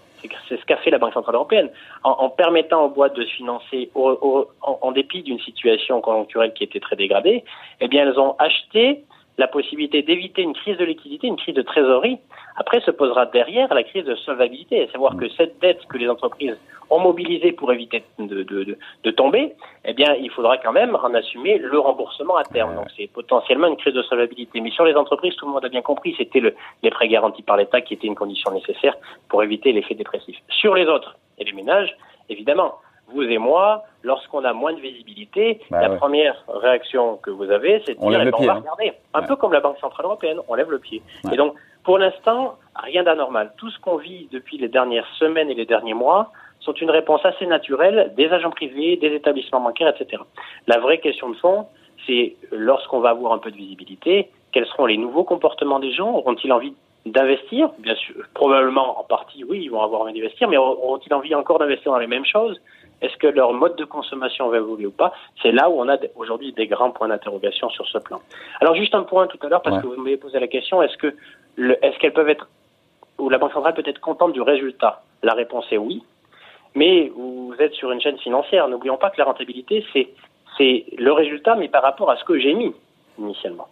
c'est 0.48 0.60
ce 0.60 0.66
qu'a 0.66 0.78
fait 0.78 0.90
la 0.90 0.98
Banque 0.98 1.14
Centrale 1.14 1.36
Européenne, 1.36 1.70
en, 2.04 2.30
permettant 2.30 2.86
aux 2.86 2.90
boîtes 2.90 3.16
de 3.16 3.24
se 3.24 3.34
financer 3.34 3.90
en, 3.96 4.46
en, 4.62 4.92
dépit 4.92 5.22
d'une 5.22 5.40
situation 5.40 6.02
conjoncturelle 6.02 6.54
qui 6.54 6.64
était 6.64 6.80
très 6.80 6.96
dégradée, 6.96 7.44
eh 7.82 7.88
bien 7.88 8.08
elles 8.08 8.20
ont 8.20 8.36
acheté 8.40 9.04
la 9.38 9.48
possibilité 9.48 10.02
d'éviter 10.02 10.42
une 10.42 10.54
crise 10.54 10.78
de 10.78 10.86
liquidité, 10.86 11.28
une 11.28 11.38
crise 11.38 11.56
de 11.56 11.62
trésorerie. 11.62 12.20
Après 12.56 12.82
se 12.82 12.92
posera 12.92 13.26
derrière 13.26 13.74
la 13.74 13.84
crise 13.84 14.06
de 14.06 14.16
solvabilité, 14.16 14.84
à 14.84 14.92
savoir 14.92 15.18
que 15.18 15.28
cette 15.30 15.60
dette 15.60 15.86
que 15.88 15.98
les 15.98 16.08
entreprises 16.08 16.56
ont 16.90 17.00
mobilisée 17.00 17.52
pour 17.52 17.72
éviter 17.72 18.04
de, 18.20 18.44
de, 18.44 18.78
de, 19.04 19.12
tomber, 19.12 19.56
eh 19.86 19.94
bien, 19.94 20.14
il 20.14 20.30
faudra 20.30 20.58
quand 20.58 20.72
même 20.72 20.96
en 20.96 21.14
assumer 21.14 21.58
le 21.58 21.80
remboursement 21.80 22.36
à 22.36 22.44
terme. 22.44 22.76
Donc, 22.76 22.88
c'est 22.96 23.08
potentiellement 23.08 23.68
une 23.68 23.78
crise 23.78 23.94
de 23.94 24.04
solvabilité. 24.04 24.62
Mais 24.62 24.70
sur 24.70 24.86
les 24.86 24.94
entreprises, 24.94 25.36
tout 25.36 25.48
le 25.48 25.54
monde 25.54 25.66
a 25.66 25.70
bien 25.70 25.82
compris, 25.82 26.14
c'était 26.18 26.40
le, 26.40 26.54
les 26.84 26.92
prêts 26.92 27.08
garantis 27.08 27.42
par 27.42 27.58
l'État 27.58 27.82
qui 27.82 27.96
était 27.96 28.08
une 28.08 28.16
condition 28.16 28.52
nécessaire 28.52 28.96
pour 29.30 29.42
éviter 29.42 29.72
l'effet 29.72 29.96
dépressif. 29.96 30.38
Sur 30.50 30.76
les 30.76 30.86
autres 30.86 31.18
et 31.40 31.46
les 31.46 31.54
ménages, 31.54 31.96
évidemment, 32.30 32.76
vous 33.10 33.24
et 33.24 33.38
moi, 33.38 33.84
lorsqu'on 34.02 34.44
a 34.44 34.54
moins 34.54 34.74
de 34.74 34.80
visibilité, 34.80 35.60
bah 35.70 35.82
la 35.82 35.96
première 35.96 36.44
réaction 36.48 37.18
que 37.18 37.30
vous 37.30 37.50
avez, 37.52 37.82
c'est 37.86 37.94
de 37.94 38.00
on 38.02 38.10
dire, 38.10 38.20
lève 38.20 38.28
le 38.28 38.32
pied, 38.32 38.44
on 38.44 38.46
va 38.46 38.54
hein. 38.54 38.60
regarder. 38.60 38.94
Un 39.14 39.24
peu 39.24 39.36
comme 39.36 39.54
la 39.54 39.60
Banque 39.60 39.78
Centrale 39.80 40.06
Européenne, 40.06 40.40
on 40.48 40.56
lève 40.56 40.72
le 40.72 40.80
pied. 40.80 41.02
Et 41.32 41.36
donc, 41.36 41.56
pour 41.84 41.98
l'instant, 41.98 42.56
rien 42.76 43.04
d'anormal. 43.04 43.54
Tout 43.58 43.70
ce 43.70 43.80
qu'on 43.80 43.98
vit 43.98 44.28
depuis 44.32 44.58
les 44.58 44.70
dernières 44.70 45.08
semaines 45.20 45.50
et 45.50 45.56
les 45.56 45.66
derniers 45.66 45.94
mois 45.94 46.32
sont 46.60 46.74
une 46.74 46.92
réponse 46.92 47.26
assez 47.26 47.46
naturelle 47.46 48.14
des 48.16 48.30
agents 48.30 48.52
privés, 48.52 48.96
des 48.98 49.14
établissements 49.14 49.60
bancaires, 49.60 49.94
etc. 49.94 50.22
La 50.68 50.80
vraie 50.80 51.00
question 51.00 51.30
de 51.30 51.36
fond, 51.36 51.68
c'est 52.08 52.36
lorsqu'on 52.52 53.00
va 53.00 53.10
avoir 53.10 53.34
un 53.34 53.38
peu 53.38 53.52
de 53.52 53.58
visibilité, 53.58 54.30
quels 54.52 54.66
seront 54.68 54.86
les 54.86 54.98
nouveaux 54.98 55.24
comportements 55.24 55.80
des 55.80 55.92
gens? 55.92 56.14
Auront-ils 56.16 56.52
envie 56.54 56.74
d'investir? 57.06 57.70
Bien 57.80 57.96
sûr, 57.96 58.16
probablement 58.34 59.00
en 59.00 59.04
partie, 59.04 59.44
oui, 59.44 59.62
ils 59.64 59.70
vont 59.70 59.82
avoir 59.82 60.02
envie 60.02 60.14
d'investir, 60.14 60.48
mais 60.48 60.58
auront-ils 60.58 61.14
envie 61.14 61.36
encore 61.36 61.60
d'investir 61.60 61.92
dans 61.92 61.98
les 61.98 62.08
mêmes 62.08 62.26
choses? 62.26 62.60
Est-ce 63.04 63.18
que 63.18 63.28
leur 63.28 63.54
mode 63.54 63.76
de 63.76 63.84
consommation 63.84 64.48
va 64.48 64.58
évoluer 64.58 64.88
ou 64.88 64.92
pas? 64.92 65.14
C'est 65.42 65.52
là 65.52 65.70
où 65.70 65.80
on 65.80 65.90
a 65.90 65.98
aujourd'hui 66.16 66.54
des 66.54 66.68
grands 66.68 66.92
points 66.92 67.10
d'interrogation 67.10 67.70
sur 67.70 67.86
ce 67.88 67.98
plan. 67.98 68.22
Alors 68.62 68.76
juste 68.76 68.96
un 68.96 69.04
point 69.04 69.28
tout 69.28 69.38
à 69.44 69.50
l'heure, 69.50 69.62
parce 69.62 69.82
que 69.82 69.88
vous 69.88 70.02
m'avez 70.02 70.18
posé 70.18 70.40
la 70.40 70.48
question, 70.48 70.82
est-ce 70.82 70.98
que 70.98 71.14
est-ce 71.58 72.00
qu'elles 72.00 72.14
peuvent 72.14 72.30
être 72.30 72.48
ou 73.20 73.30
la 73.30 73.38
Banque 73.38 73.54
centrale 73.54 73.74
peut 73.74 73.84
être 73.86 74.00
contente 74.00 74.34
du 74.34 74.42
résultat? 74.42 75.04
La 75.22 75.34
réponse 75.34 75.66
est 75.72 75.78
oui. 75.78 76.02
Mais 76.76 77.12
vous 77.16 77.54
êtes 77.60 77.74
sur 77.74 77.92
une 77.92 78.02
chaîne 78.02 78.18
financière. 78.18 78.68
N'oublions 78.68 78.98
pas 78.98 79.12
que 79.12 79.20
la 79.20 79.26
rentabilité, 79.26 79.86
c'est 79.94 80.10
c'est 80.58 80.86
le 80.98 81.12
résultat, 81.12 81.56
mais 81.56 81.68
par 81.68 81.84
rapport 81.84 82.10
à 82.10 82.18
ce 82.18 82.24
que 82.24 82.40
j'ai 82.40 82.54
mis 82.54 82.74
initialement. 83.20 83.68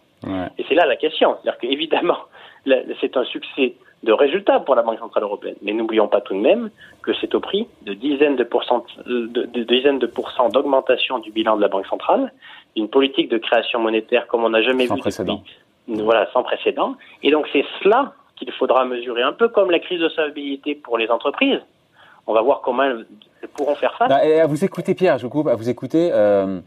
Et 0.58 0.64
c'est 0.68 0.74
là 0.74 0.86
la 0.86 0.96
question. 0.96 1.36
C'est-à-dire 1.42 1.58
qu'évidemment, 1.58 2.18
c'est 3.00 3.16
un 3.16 3.24
succès 3.24 3.74
de 4.02 4.12
résultats 4.12 4.60
pour 4.60 4.74
la 4.74 4.82
Banque 4.82 4.98
Centrale 4.98 5.22
Européenne. 5.22 5.54
Mais 5.62 5.72
n'oublions 5.72 6.08
pas 6.08 6.20
tout 6.20 6.34
de 6.34 6.40
même 6.40 6.70
que 7.02 7.12
c'est 7.20 7.34
au 7.34 7.40
prix 7.40 7.68
de 7.82 7.94
dizaines 7.94 8.36
de 8.36 8.44
pourcents, 8.44 8.84
de, 9.06 9.62
dizaines 9.62 9.98
de 9.98 10.06
pourcents 10.06 10.48
d'augmentation 10.48 11.18
du 11.18 11.30
bilan 11.30 11.56
de 11.56 11.60
la 11.60 11.68
Banque 11.68 11.86
Centrale, 11.86 12.32
une 12.76 12.88
politique 12.88 13.30
de 13.30 13.38
création 13.38 13.78
monétaire 13.78 14.26
comme 14.26 14.44
on 14.44 14.50
n'a 14.50 14.62
jamais 14.62 14.86
sans 14.86 14.96
vu 14.96 15.00
précédent. 15.00 15.42
voilà, 15.86 16.28
sans 16.32 16.42
précédent. 16.42 16.96
Et 17.22 17.30
donc 17.30 17.46
c'est 17.52 17.64
cela 17.82 18.14
qu'il 18.36 18.50
faudra 18.52 18.84
mesurer, 18.84 19.22
un 19.22 19.32
peu 19.32 19.48
comme 19.48 19.70
la 19.70 19.78
crise 19.78 20.00
de 20.00 20.08
solvabilité 20.08 20.74
pour 20.74 20.98
les 20.98 21.08
entreprises. 21.08 21.60
On 22.26 22.34
va 22.34 22.42
voir 22.42 22.60
comment 22.60 22.84
elles 22.84 23.06
pourront 23.54 23.74
faire 23.74 23.96
face. 23.96 24.08
Bah, 24.08 24.24
et 24.24 24.40
à 24.40 24.46
vous 24.46 24.64
écouter, 24.64 24.94
Pierre, 24.94 25.18
je 25.18 25.24
vous 25.24 25.30
coupe, 25.30 25.48
à 25.48 25.54
vous 25.54 25.68
écouter, 25.68 26.10
euh, 26.12 26.60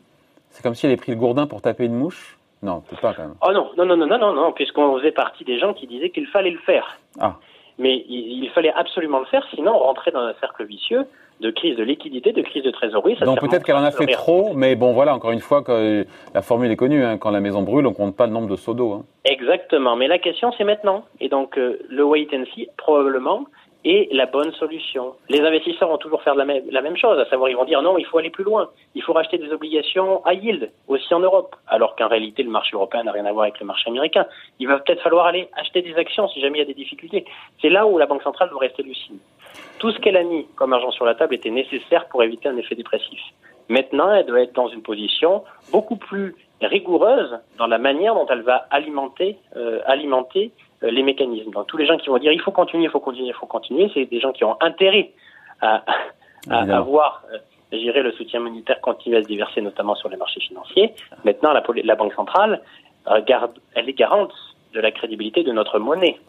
c'est 0.51 0.61
comme 0.61 0.75
si 0.75 0.85
elle 0.85 0.91
avait 0.91 0.97
pris 0.97 1.11
le 1.11 1.17
gourdin 1.17 1.47
pour 1.47 1.61
taper 1.61 1.85
une 1.85 1.95
mouche. 1.95 2.38
Non, 2.61 2.81
peut 2.81 2.95
pas 3.01 3.13
quand 3.13 3.23
même. 3.23 3.35
Oh 3.41 3.51
non, 3.51 3.71
non, 3.77 3.85
non, 3.85 4.07
non, 4.07 4.17
non, 4.17 4.33
non, 4.33 4.51
puisqu'on 4.51 4.97
faisait 4.97 5.11
partie 5.11 5.43
des 5.43 5.59
gens 5.59 5.73
qui 5.73 5.87
disaient 5.87 6.09
qu'il 6.09 6.27
fallait 6.27 6.51
le 6.51 6.59
faire. 6.59 6.97
Ah. 7.19 7.35
Mais 7.77 8.05
il, 8.07 8.49
fallait 8.55 8.71
absolument 8.73 9.19
le 9.19 9.25
faire, 9.25 9.45
sinon 9.53 9.73
on 9.75 9.79
rentrait 9.79 10.11
dans 10.11 10.21
un 10.21 10.33
cercle 10.39 10.63
vicieux 10.63 11.05
de 11.41 11.51
crise 11.51 11.75
de 11.75 11.83
liquidité, 11.83 12.31
de 12.31 12.41
crise 12.41 12.63
de 12.63 12.71
trésorerie. 12.71 13.17
Donc 13.19 13.41
peut-être 13.41 13.65
qu'elle 13.65 13.75
en 13.75 13.83
a 13.83 13.91
fait 13.91 14.05
trop, 14.07 14.53
mais 14.53 14.75
bon 14.75 14.93
voilà, 14.93 15.13
encore 15.13 15.31
une 15.31 15.41
fois, 15.41 15.61
que 15.61 16.05
la 16.33 16.41
formule 16.41 16.71
est 16.71 16.77
connue, 16.77 17.03
hein, 17.03 17.17
quand 17.17 17.31
la 17.31 17.41
maison 17.41 17.63
brûle, 17.63 17.85
on 17.85 17.93
compte 17.93 18.15
pas 18.15 18.27
le 18.27 18.31
nombre 18.31 18.47
de 18.47 18.55
seaux 18.55 18.73
d'eau. 18.73 18.93
Hein. 18.93 19.05
Exactement, 19.25 19.97
mais 19.97 20.07
la 20.07 20.19
question 20.19 20.53
c'est 20.57 20.63
maintenant. 20.63 21.03
Et 21.19 21.27
donc 21.27 21.57
euh, 21.57 21.79
le 21.89 22.05
wait 22.05 22.27
and 22.33 22.45
see, 22.53 22.69
probablement, 22.77 23.43
est 23.85 24.11
la 24.11 24.25
bonne 24.25 24.51
solution. 24.53 25.13
Les 25.29 25.41
investisseurs 25.41 25.89
vont 25.89 25.97
toujours 25.97 26.21
faire 26.23 26.35
la 26.35 26.45
même, 26.45 26.97
chose, 26.97 27.19
à 27.19 27.25
savoir 27.29 27.49
ils 27.49 27.55
vont 27.55 27.65
dire 27.65 27.81
non, 27.81 27.97
il 27.97 28.05
faut 28.05 28.17
aller 28.17 28.31
plus 28.31 28.43
loin, 28.43 28.69
il 28.95 29.03
faut 29.03 29.13
racheter 29.13 29.37
des 29.37 29.51
obligations 29.51 30.25
à 30.25 30.33
yield 30.33 30.71
aussi 30.87 31.13
en 31.13 31.19
Europe, 31.19 31.55
alors 31.67 31.95
qu'en 31.95 32.07
réalité 32.07 32.43
le 32.43 32.49
marché 32.49 32.71
européen 32.73 33.03
n'a 33.03 33.11
rien 33.11 33.25
à 33.25 33.31
voir 33.31 33.43
avec 33.43 33.59
le 33.59 33.65
marché 33.65 33.89
américain. 33.89 34.25
Il 34.59 34.67
va 34.67 34.79
peut-être 34.79 35.01
falloir 35.01 35.27
aller 35.27 35.47
acheter 35.55 35.81
des 35.81 35.95
actions 35.95 36.27
si 36.29 36.41
jamais 36.41 36.57
il 36.57 36.61
y 36.61 36.63
a 36.63 36.67
des 36.67 36.73
difficultés. 36.73 37.25
C'est 37.61 37.69
là 37.69 37.85
où 37.85 37.97
la 37.97 38.07
Banque 38.07 38.23
centrale 38.23 38.49
doit 38.49 38.59
rester 38.59 38.83
lucide. 38.83 39.19
Tout 39.79 39.91
ce 39.91 39.99
qu'elle 39.99 40.17
a 40.17 40.23
mis 40.23 40.47
comme 40.55 40.73
argent 40.73 40.91
sur 40.91 41.05
la 41.05 41.15
table 41.15 41.35
était 41.35 41.51
nécessaire 41.51 42.07
pour 42.07 42.23
éviter 42.23 42.49
un 42.49 42.57
effet 42.57 42.75
dépressif. 42.75 43.21
Maintenant, 43.69 44.13
elle 44.13 44.25
doit 44.25 44.41
être 44.41 44.53
dans 44.53 44.67
une 44.67 44.81
position 44.81 45.43
beaucoup 45.71 45.95
plus 45.95 46.35
rigoureuse 46.61 47.38
dans 47.57 47.67
la 47.67 47.77
manière 47.77 48.13
dont 48.13 48.27
elle 48.27 48.41
va 48.41 48.67
alimenter, 48.69 49.38
euh, 49.55 49.81
alimenter 49.85 50.51
les 50.81 51.04
mécanismes. 51.04 51.51
Donc 51.51 51.68
tous 51.68 51.77
les 51.77 51.86
gens 51.86 51.98
qui 51.98 52.10
vont 52.10 52.18
dire 52.18 52.31
il 52.31 52.42
faut 52.42 52.51
continuer, 52.51 52.86
il 52.86 52.89
faut 52.89 53.00
continuer, 53.00 53.30
il 53.30 53.33
faut 53.33 53.45
continuer, 53.45 53.89
c'est 53.94 54.06
des 54.06 54.19
gens 54.19 54.31
qui 54.31 54.44
ont 54.44 54.57
intérêt 54.62 55.12
à, 55.62 55.83
à 56.50 56.77
avoir 56.77 57.24
gérer 57.72 58.04
le 58.04 58.12
soutien 58.12 58.39
monétaire 58.39 58.80
continue 58.81 59.16
à 59.16 59.24
se 59.24 59.27
diverser, 59.27 59.62
notamment 59.62 59.95
sur 59.95 60.10
les 60.10 60.18
marchés 60.18 60.39
financiers. 60.39 60.94
Maintenant, 61.24 61.54
la, 61.54 61.63
la 61.83 61.95
Banque 61.95 62.13
centrale, 62.13 62.62
garde, 63.25 63.51
elle 63.74 63.89
est 63.89 63.94
garante 63.94 64.33
de 64.74 64.80
la 64.80 64.92
crédibilité 64.92 65.44
de 65.44 65.51
notre 65.51 65.80
monnaie. 65.80 66.19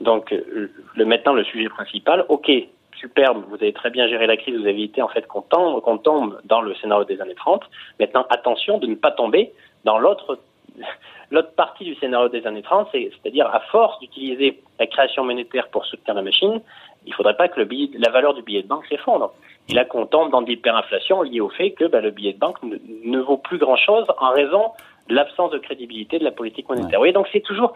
Donc, 0.00 0.32
euh, 0.32 0.70
le, 0.94 1.04
maintenant, 1.04 1.32
le 1.32 1.44
sujet 1.44 1.68
principal, 1.68 2.24
ok, 2.28 2.50
superbe, 2.98 3.44
vous 3.48 3.56
avez 3.56 3.72
très 3.72 3.90
bien 3.90 4.08
géré 4.08 4.26
la 4.26 4.36
crise, 4.36 4.54
vous 4.54 4.62
avez 4.62 4.70
évité 4.70 5.02
en 5.02 5.08
fait 5.08 5.26
qu'on 5.26 5.42
tombe, 5.42 5.80
qu'on 5.82 5.98
tombe 5.98 6.40
dans 6.44 6.60
le 6.60 6.74
scénario 6.76 7.04
des 7.04 7.20
années 7.20 7.34
30. 7.34 7.62
Maintenant, 7.98 8.26
attention 8.30 8.78
de 8.78 8.86
ne 8.86 8.94
pas 8.94 9.10
tomber 9.10 9.52
dans 9.84 9.98
l'autre 9.98 10.38
L'autre 11.30 11.52
partie 11.54 11.84
du 11.84 11.94
scénario 11.96 12.28
des 12.28 12.46
années 12.46 12.62
30, 12.62 12.88
c'est-à-dire 12.92 13.46
à 13.46 13.60
force 13.60 13.98
d'utiliser 14.00 14.60
la 14.78 14.86
création 14.86 15.24
monétaire 15.24 15.68
pour 15.68 15.86
soutenir 15.86 16.14
la 16.14 16.22
machine, 16.22 16.60
il 17.06 17.10
ne 17.10 17.14
faudrait 17.14 17.36
pas 17.36 17.48
que 17.48 17.58
le 17.58 17.66
billet, 17.66 17.90
la 17.98 18.10
valeur 18.10 18.34
du 18.34 18.42
billet 18.42 18.62
de 18.62 18.68
banque 18.68 18.86
s'effondre. 18.86 19.32
Et 19.68 19.74
là 19.74 19.84
qu'on 19.84 20.06
tombe 20.06 20.30
dans 20.30 20.42
de 20.42 20.48
l'hyperinflation 20.48 21.22
liée 21.22 21.40
au 21.40 21.48
fait 21.48 21.70
que 21.70 21.84
bah, 21.84 22.00
le 22.00 22.10
billet 22.10 22.32
de 22.32 22.38
banque 22.38 22.58
ne, 22.62 23.18
vaut 23.20 23.36
plus 23.36 23.58
grand-chose 23.58 24.06
en 24.18 24.30
raison 24.30 24.72
de 25.08 25.14
l'absence 25.14 25.50
de 25.52 25.58
crédibilité 25.58 26.18
de 26.18 26.24
la 26.24 26.32
politique 26.32 26.68
monétaire. 26.68 27.00
Oui, 27.00 27.12
donc 27.12 27.28
c'est 27.32 27.40
toujours, 27.40 27.74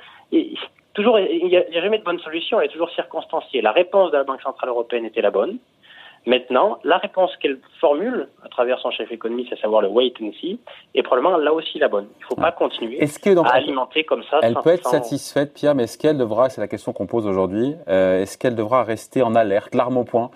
toujours, 0.95 1.19
il 1.19 1.47
n'y 1.47 1.57
a, 1.57 1.61
a, 1.61 1.81
jamais 1.81 1.99
de 1.99 2.05
bonne 2.05 2.21
solution, 2.21 2.61
elle 2.61 2.67
est 2.67 2.73
toujours 2.73 2.91
circonstanciée. 2.91 3.63
La 3.63 3.73
réponse 3.73 4.11
de 4.11 4.17
la 4.17 4.25
Banque 4.25 4.43
Centrale 4.43 4.71
Européenne 4.71 5.05
était 5.05 5.23
la 5.23 5.31
bonne. 5.31 5.59
Maintenant, 6.27 6.79
la 6.85 6.97
réponse 6.97 7.37
qu'elle 7.37 7.59
formule 7.81 8.29
à 8.45 8.49
travers 8.49 8.79
son 8.79 8.91
chef 8.91 9.13
économiste, 9.13 9.53
à 9.53 9.57
savoir 9.57 9.83
le 9.83 9.89
wait 9.89 10.13
and 10.23 10.31
see, 10.41 10.59
est 10.95 11.03
probablement 11.03 11.37
là 11.37 11.53
aussi 11.53 11.79
la 11.79 11.89
bonne. 11.89 12.07
Il 12.19 12.23
ne 12.23 12.27
faut 12.27 12.37
pas 12.37 12.53
continuer 12.53 12.99
à 13.03 13.55
alimenter 13.55 14.05
comme 14.05 14.23
ça. 14.31 14.39
Elle 14.43 14.55
peut 14.55 14.71
être 14.71 14.89
satisfaite, 14.89 15.53
Pierre, 15.53 15.75
mais 15.75 15.85
est-ce 15.85 15.99
qu'elle 15.99 16.17
devra, 16.17 16.49
c'est 16.49 16.63
la 16.63 16.69
question 16.69 16.93
qu'on 16.93 17.07
pose 17.07 17.27
aujourd'hui, 17.27 17.75
euh, 17.89 18.23
est-ce 18.23 18.39
qu'elle 18.39 18.55
devra 18.55 18.85
rester 18.85 19.23
en 19.23 19.35
alerte, 19.35 19.75
l'arme 19.75 19.99
au 19.99 20.05
point 20.05 20.31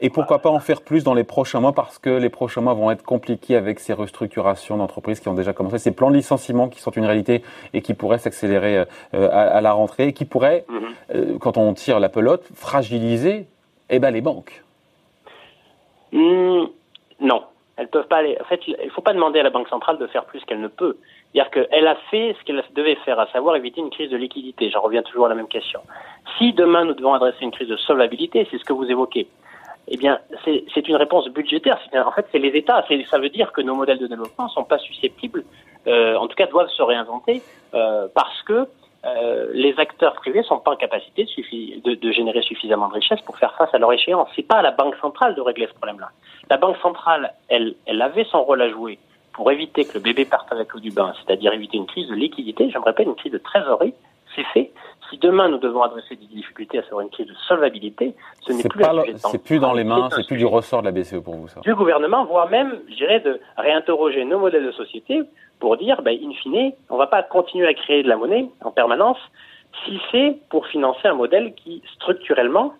et 0.00 0.10
pourquoi 0.10 0.40
pas 0.40 0.50
en 0.50 0.58
faire 0.58 0.82
plus 0.82 1.04
dans 1.04 1.14
les 1.14 1.24
prochains 1.24 1.60
mois 1.60 1.72
parce 1.72 1.98
que 1.98 2.10
les 2.10 2.28
prochains 2.28 2.60
mois 2.60 2.74
vont 2.74 2.90
être 2.90 3.04
compliqués 3.04 3.56
avec 3.56 3.78
ces 3.78 3.92
restructurations 3.92 4.76
d'entreprises 4.76 5.20
qui 5.20 5.28
ont 5.28 5.34
déjà 5.34 5.52
commencé, 5.52 5.78
ces 5.78 5.92
plans 5.92 6.10
de 6.10 6.16
licenciement 6.16 6.68
qui 6.68 6.80
sont 6.80 6.90
une 6.90 7.06
réalité 7.06 7.42
et 7.72 7.80
qui 7.80 7.94
pourraient 7.94 8.18
s'accélérer 8.18 8.84
euh, 9.14 9.28
à, 9.30 9.60
la 9.60 9.72
rentrée 9.72 10.08
et 10.08 10.12
qui 10.12 10.24
pourraient, 10.24 10.64
mhm. 10.68 10.80
euh, 11.14 11.38
quand 11.38 11.56
on 11.56 11.72
tire 11.74 12.00
la 12.00 12.08
pelote, 12.08 12.44
fragiliser 12.54 13.46
eh 13.88 13.98
ben, 13.98 14.10
les 14.10 14.20
banques. 14.20 14.64
Hmm, 16.14 16.66
non, 17.18 17.42
elles 17.76 17.88
peuvent 17.88 18.06
pas 18.06 18.18
aller. 18.18 18.38
En 18.40 18.44
fait, 18.44 18.60
il 18.68 18.76
ne 18.82 18.90
faut 18.90 19.02
pas 19.02 19.12
demander 19.12 19.40
à 19.40 19.42
la 19.42 19.50
Banque 19.50 19.68
centrale 19.68 19.98
de 19.98 20.06
faire 20.06 20.24
plus 20.24 20.40
qu'elle 20.44 20.60
ne 20.60 20.68
peut. 20.68 20.96
C'est-à-dire 21.32 21.50
qu'elle 21.50 21.86
a 21.88 21.96
fait 22.08 22.36
ce 22.38 22.44
qu'elle 22.44 22.62
devait 22.74 22.94
faire, 23.04 23.18
à 23.18 23.26
savoir 23.32 23.56
éviter 23.56 23.80
une 23.80 23.90
crise 23.90 24.10
de 24.10 24.16
liquidité. 24.16 24.70
J'en 24.70 24.80
reviens 24.80 25.02
toujours 25.02 25.26
à 25.26 25.28
la 25.28 25.34
même 25.34 25.48
question. 25.48 25.80
Si 26.38 26.52
demain 26.52 26.84
nous 26.84 26.94
devons 26.94 27.14
adresser 27.14 27.42
une 27.42 27.50
crise 27.50 27.68
de 27.68 27.76
solvabilité, 27.76 28.46
c'est 28.48 28.58
ce 28.58 28.64
que 28.64 28.72
vous 28.72 28.88
évoquez. 28.88 29.26
Eh 29.88 29.96
bien, 29.96 30.20
c'est 30.44 30.88
une 30.88 30.96
réponse 30.96 31.28
budgétaire. 31.28 31.78
En 31.92 32.12
fait, 32.12 32.26
c'est 32.30 32.38
les 32.38 32.56
États. 32.56 32.86
Ça 33.10 33.18
veut 33.18 33.28
dire 33.28 33.52
que 33.52 33.60
nos 33.60 33.74
modèles 33.74 33.98
de 33.98 34.06
développement 34.06 34.48
sont 34.48 34.64
pas 34.64 34.78
susceptibles, 34.78 35.44
euh, 35.88 36.14
en 36.14 36.28
tout 36.28 36.36
cas, 36.36 36.46
doivent 36.46 36.70
se 36.70 36.82
réinventer 36.82 37.42
euh, 37.74 38.06
parce 38.14 38.40
que 38.44 38.66
euh, 39.06 39.50
les 39.52 39.74
acteurs 39.78 40.14
privés 40.14 40.42
sont 40.42 40.58
pas 40.58 40.72
en 40.72 40.76
capacité 40.76 41.26
de, 41.84 42.12
générer 42.12 42.42
suffisamment 42.42 42.88
de 42.88 42.94
richesses 42.94 43.20
pour 43.22 43.36
faire 43.36 43.54
face 43.56 43.72
à 43.74 43.78
leur 43.78 43.92
échéance. 43.92 44.28
C'est 44.34 44.46
pas 44.46 44.56
à 44.56 44.62
la 44.62 44.70
Banque 44.70 44.96
centrale 44.96 45.34
de 45.34 45.40
régler 45.40 45.66
ce 45.66 45.74
problème-là. 45.74 46.10
La 46.48 46.56
Banque 46.56 46.76
centrale, 46.78 47.34
elle, 47.48 47.74
elle 47.86 48.00
avait 48.00 48.24
son 48.24 48.42
rôle 48.42 48.62
à 48.62 48.70
jouer 48.70 48.98
pour 49.32 49.50
éviter 49.50 49.84
que 49.84 49.94
le 49.94 50.00
bébé 50.00 50.24
parte 50.24 50.50
avec 50.52 50.72
l'eau 50.72 50.80
du 50.80 50.90
bain, 50.90 51.12
c'est-à-dire 51.18 51.52
éviter 51.52 51.76
une 51.76 51.86
crise 51.86 52.08
de 52.08 52.14
liquidité, 52.14 52.70
j'aimerais 52.70 52.94
pas 52.94 53.02
une 53.02 53.14
crise 53.14 53.32
de 53.32 53.38
trésorerie. 53.38 53.94
c'est 54.34 54.44
fait. 54.44 54.72
Si 55.14 55.20
demain 55.20 55.48
nous 55.48 55.58
devons 55.58 55.82
adresser 55.82 56.16
des 56.16 56.26
difficultés 56.26 56.78
à 56.78 56.82
savoir 56.82 57.02
une 57.02 57.10
crise 57.10 57.28
de 57.28 57.34
solvabilité, 57.46 58.14
ce 58.40 58.52
n'est 58.52 58.64
plus 58.64 58.84
C'est 59.16 59.42
plus 59.42 59.60
dans 59.60 59.72
les 59.72 59.84
mains, 59.84 60.08
c'est 60.10 60.26
plus 60.26 60.36
du 60.36 60.44
ressort 60.44 60.80
de 60.82 60.86
la 60.86 60.92
BCE 60.92 61.22
pour 61.22 61.36
vous, 61.36 61.46
ça. 61.46 61.60
Du 61.60 61.72
gouvernement, 61.74 62.24
voire 62.24 62.50
même, 62.50 62.80
je 62.88 62.96
dirais, 62.96 63.20
de 63.20 63.38
réinterroger 63.56 64.24
nos 64.24 64.40
modèles 64.40 64.66
de 64.66 64.72
société 64.72 65.22
pour 65.60 65.76
dire, 65.76 66.02
ben, 66.02 66.18
in 66.20 66.32
fine, 66.42 66.72
on 66.90 66.94
ne 66.94 66.98
va 66.98 67.06
pas 67.06 67.22
continuer 67.22 67.68
à 67.68 67.74
créer 67.74 68.02
de 68.02 68.08
la 68.08 68.16
monnaie 68.16 68.48
en 68.64 68.72
permanence 68.72 69.18
si 69.84 70.00
c'est 70.10 70.36
pour 70.48 70.66
financer 70.66 71.06
un 71.06 71.14
modèle 71.14 71.54
qui, 71.54 71.80
structurellement, 71.94 72.74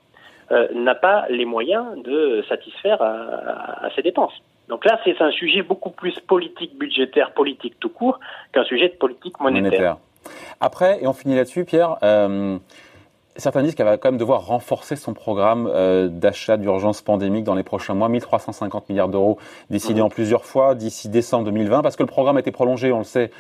euh, 0.51 0.67
n'a 0.75 0.97
pas 0.97 1.27
les 1.29 1.45
moyens 1.45 2.03
de 2.03 2.45
satisfaire 2.49 3.01
à, 3.01 3.89
ses 3.95 4.03
dépenses. 4.03 4.35
Donc 4.69 4.85
là, 4.85 4.99
c'est 5.05 5.23
un 5.23 5.31
sujet 5.31 5.63
beaucoup 5.63 5.91
plus 5.91 6.19
politique, 6.21 6.77
budgétaire, 6.77 7.31
politique 7.33 7.79
tout 7.79 7.91
court, 7.91 8.19
qu'un 8.53 8.65
sujet 8.65 8.89
de 8.89 8.95
politique 8.95 9.39
monétaire. 9.39 9.99
Après, 10.61 11.03
et 11.03 11.07
on 11.07 11.13
finit 11.13 11.35
là-dessus, 11.35 11.65
Pierre, 11.65 11.97
euh, 12.03 12.59
certains 13.37 13.63
disent 13.63 13.75
qu'elle 13.75 13.87
va 13.87 13.97
quand 13.97 14.11
même 14.11 14.19
devoir 14.19 14.47
renforcer 14.47 14.97
son 14.97 15.15
programme 15.15 15.69
euh, 15.73 16.09
d'achat 16.09 16.57
d'urgence 16.57 17.03
pandémique 17.03 17.45
dans 17.45 17.55
les 17.55 17.63
prochains 17.63 17.95
mois, 17.95 18.09
1350 18.09 18.89
milliards 18.89 19.09
d'euros 19.09 19.39
décidés 19.71 20.01
mhm. 20.01 20.07
en 20.07 20.11
plusieurs 20.11 20.45
fois 20.45 20.75
d'ici 20.75 21.09
décembre 21.09 21.45
2020, 21.47 21.83
parce 21.83 21.97
que 21.97 22.03
le 22.03 22.09
programme 22.09 22.37
a 22.37 22.41
été 22.41 22.53
prolongé, 22.53 22.93
on 22.93 22.99
le 22.99 23.05
sait, 23.05 23.31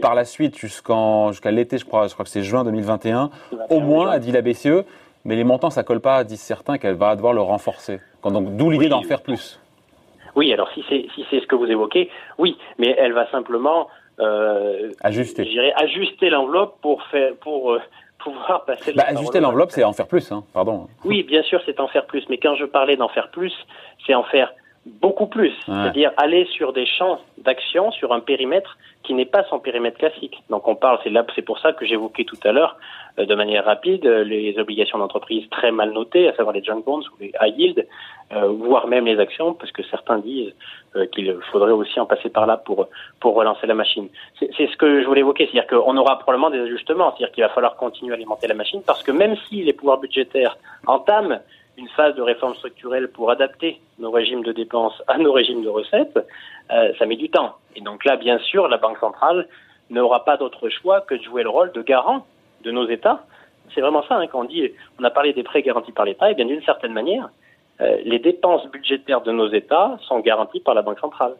par 0.00 0.14
la 0.14 0.24
suite 0.24 0.58
jusqu'à 0.58 1.50
l'été, 1.50 1.78
je 1.78 1.84
crois, 1.84 2.08
je 2.08 2.14
crois 2.14 2.24
que 2.24 2.30
c'est 2.30 2.42
juin 2.42 2.64
2021, 2.64 3.30
au 3.70 3.80
moins, 3.80 4.10
a 4.10 4.18
dit 4.18 4.32
la 4.32 4.42
BCE. 4.42 4.84
Mais 5.26 5.36
les 5.36 5.44
montants, 5.44 5.70
ça 5.70 5.84
colle 5.84 6.00
pas, 6.00 6.22
disent 6.24 6.40
certains, 6.40 6.76
qu'elle 6.76 6.96
va 6.96 7.16
devoir 7.16 7.32
le 7.32 7.40
renforcer. 7.40 8.00
Donc, 8.22 8.56
d'où 8.56 8.70
l'idée 8.70 8.88
d'en 8.88 9.02
faire 9.02 9.22
plus. 9.22 9.58
Oui, 10.36 10.52
alors 10.52 10.68
si 10.74 10.84
c'est 10.88 11.06
si 11.14 11.24
c'est 11.30 11.40
ce 11.40 11.46
que 11.46 11.54
vous 11.54 11.66
évoquez, 11.66 12.10
oui, 12.38 12.58
mais 12.78 12.94
elle 12.98 13.12
va 13.12 13.30
simplement 13.30 13.88
euh, 14.20 14.90
ajuster. 15.00 15.72
ajuster 15.76 16.30
l'enveloppe 16.30 16.80
pour 16.80 17.02
faire 17.04 17.34
pour 17.36 17.72
euh, 17.72 17.80
pouvoir 18.18 18.64
passer. 18.64 18.92
Bah, 18.92 19.04
ajuster 19.08 19.40
l'enveloppe, 19.40 19.70
c'est 19.70 19.84
en 19.84 19.92
faire 19.92 20.06
plus, 20.06 20.30
hein. 20.32 20.44
pardon. 20.52 20.88
Oui, 21.04 21.22
bien 21.22 21.42
sûr, 21.42 21.60
c'est 21.66 21.78
en 21.80 21.88
faire 21.88 22.06
plus. 22.06 22.24
Mais 22.28 22.38
quand 22.38 22.54
je 22.54 22.64
parlais 22.64 22.96
d'en 22.96 23.08
faire 23.08 23.30
plus, 23.30 23.52
c'est 24.06 24.14
en 24.14 24.24
faire 24.24 24.52
beaucoup 24.86 25.26
plus. 25.26 25.52
C'est-à-dire 25.64 26.12
aller 26.16 26.46
sur 26.46 26.72
des 26.72 26.86
champs 26.86 27.18
d'action, 27.38 27.90
sur 27.92 28.12
un 28.12 28.20
périmètre 28.20 28.76
qui 29.02 29.14
n'est 29.14 29.26
pas 29.26 29.44
son 29.44 29.58
périmètre 29.58 29.98
classique. 29.98 30.42
Donc 30.50 30.66
on 30.66 30.74
parle, 30.74 30.98
c'est 31.04 31.10
là, 31.10 31.24
c'est 31.34 31.42
pour 31.42 31.58
ça 31.58 31.72
que 31.72 31.84
j'évoquais 31.84 32.24
tout 32.24 32.38
à 32.44 32.52
l'heure, 32.52 32.76
euh, 33.18 33.26
de 33.26 33.34
manière 33.34 33.64
rapide, 33.64 34.04
les 34.04 34.58
obligations 34.58 34.98
d'entreprise 34.98 35.48
très 35.50 35.70
mal 35.70 35.92
notées, 35.92 36.28
à 36.28 36.34
savoir 36.34 36.54
les 36.54 36.62
junk 36.62 36.82
bonds 36.84 37.00
ou 37.00 37.20
les 37.20 37.32
high 37.40 37.58
yield, 37.58 37.86
euh, 38.32 38.48
voire 38.48 38.86
même 38.86 39.04
les 39.06 39.18
actions, 39.18 39.54
parce 39.54 39.72
que 39.72 39.82
certains 39.84 40.18
disent 40.18 40.54
euh, 40.96 41.06
qu'il 41.06 41.34
faudrait 41.52 41.72
aussi 41.72 42.00
en 42.00 42.06
passer 42.06 42.30
par 42.30 42.46
là 42.46 42.56
pour 42.56 42.88
pour 43.20 43.34
relancer 43.34 43.66
la 43.66 43.74
machine. 43.74 44.08
C'est 44.38 44.66
ce 44.66 44.76
que 44.76 45.02
je 45.02 45.06
voulais 45.06 45.20
évoquer, 45.20 45.48
c'est-à-dire 45.50 45.66
qu'on 45.68 45.96
aura 45.96 46.18
probablement 46.18 46.50
des 46.50 46.60
ajustements, 46.60 47.10
c'est-à-dire 47.10 47.34
qu'il 47.34 47.44
va 47.44 47.50
falloir 47.50 47.76
continuer 47.76 48.12
à 48.12 48.16
alimenter 48.16 48.46
la 48.48 48.54
machine, 48.54 48.82
parce 48.86 49.02
que 49.02 49.12
même 49.12 49.36
si 49.48 49.62
les 49.62 49.72
pouvoirs 49.72 49.98
budgétaires 49.98 50.56
entament 50.86 51.40
une 51.76 51.88
phase 51.88 52.14
de 52.14 52.22
réforme 52.22 52.54
structurelle 52.54 53.08
pour 53.08 53.30
adapter 53.30 53.80
nos 53.98 54.10
régimes 54.10 54.42
de 54.42 54.52
dépenses 54.52 55.02
à 55.06 55.18
nos 55.18 55.32
régimes 55.32 55.62
de 55.62 55.68
recettes, 55.68 56.18
euh, 56.70 56.92
ça 56.98 57.06
met 57.06 57.16
du 57.16 57.28
temps. 57.28 57.56
Et 57.76 57.80
donc 57.80 58.04
là, 58.04 58.16
bien 58.16 58.38
sûr, 58.38 58.68
la 58.68 58.76
Banque 58.76 58.98
centrale 58.98 59.48
n'aura 59.90 60.24
pas 60.24 60.36
d'autre 60.36 60.68
choix 60.68 61.00
que 61.00 61.14
de 61.14 61.22
jouer 61.22 61.42
le 61.42 61.50
rôle 61.50 61.72
de 61.72 61.82
garant 61.82 62.26
de 62.62 62.70
nos 62.70 62.88
États. 62.88 63.24
C'est 63.74 63.80
vraiment 63.80 64.02
ça, 64.04 64.16
hein, 64.16 64.26
quand 64.26 64.40
on 64.40 64.44
dit, 64.44 64.70
on 65.00 65.04
a 65.04 65.10
parlé 65.10 65.32
des 65.32 65.42
prêts 65.42 65.62
garantis 65.62 65.92
par 65.92 66.04
l'État, 66.04 66.30
et 66.30 66.34
bien 66.34 66.46
d'une 66.46 66.62
certaine 66.62 66.92
manière, 66.92 67.28
euh, 67.80 67.98
les 68.04 68.18
dépenses 68.18 68.66
budgétaires 68.70 69.22
de 69.22 69.32
nos 69.32 69.48
États 69.48 69.98
sont 70.06 70.20
garanties 70.20 70.60
par 70.60 70.74
la 70.74 70.82
Banque 70.82 71.00
centrale. 71.00 71.34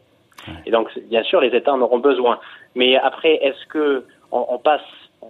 Et 0.66 0.70
donc, 0.70 0.90
bien 1.08 1.22
sûr, 1.22 1.40
les 1.40 1.56
États 1.56 1.72
en 1.72 1.80
auront 1.80 2.00
besoin. 2.00 2.38
Mais 2.74 2.96
après, 2.96 3.36
est-ce 3.36 3.66
que 3.66 4.04
on 4.30 4.58
passe 4.58 4.82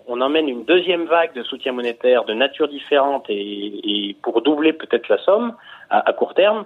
on 0.07 0.21
emmène 0.21 0.49
une 0.49 0.65
deuxième 0.65 1.05
vague 1.05 1.35
de 1.35 1.43
soutien 1.43 1.73
monétaire 1.73 2.25
de 2.25 2.35
nature 2.35 2.69
différente 2.69 3.27
et, 3.29 4.17
pour 4.23 4.43
doubler 4.43 4.73
peut-être 4.73 5.09
la 5.09 5.19
somme 5.19 5.55
à, 5.91 6.13
court 6.13 6.35
terme, 6.35 6.65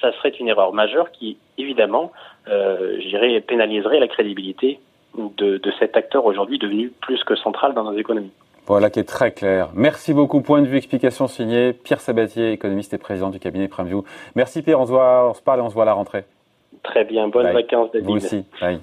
ça 0.00 0.12
serait 0.12 0.30
une 0.30 0.48
erreur 0.48 0.72
majeure 0.72 1.10
qui, 1.10 1.36
évidemment, 1.58 2.12
euh, 2.48 2.98
pénaliserait 3.46 4.00
la 4.00 4.08
crédibilité 4.08 4.80
de, 5.16 5.58
de 5.58 5.72
cet 5.78 5.96
acteur 5.96 6.24
aujourd'hui 6.24 6.58
devenu 6.58 6.90
plus 7.00 7.22
que 7.24 7.34
central 7.36 7.74
dans 7.74 7.84
nos 7.84 7.98
économies. 7.98 8.32
Voilà 8.66 8.88
qui 8.88 9.00
est 9.00 9.08
très 9.08 9.32
clair. 9.32 9.70
Merci 9.74 10.14
beaucoup. 10.14 10.42
Point 10.42 10.62
de 10.62 10.66
vue, 10.66 10.76
explication 10.76 11.26
signée. 11.26 11.72
Pierre 11.72 12.00
Sabatier, 12.00 12.52
économiste 12.52 12.94
et 12.94 12.98
président 12.98 13.30
du 13.30 13.40
cabinet 13.40 13.66
PrimeView. 13.66 14.04
Merci 14.36 14.62
Pierre, 14.62 14.80
on 14.80 14.86
se, 14.86 14.92
voit, 14.92 15.28
on 15.28 15.34
se 15.34 15.42
parle 15.42 15.58
et 15.58 15.62
on 15.62 15.68
se 15.68 15.74
voit 15.74 15.82
à 15.82 15.86
la 15.86 15.94
rentrée. 15.94 16.24
Très 16.82 17.04
bien. 17.04 17.28
Bonnes 17.28 17.52
vacances, 17.52 17.90
David. 17.92 18.06
Vous 18.06 18.16
aussi. 18.16 18.44
Bye. 18.60 18.78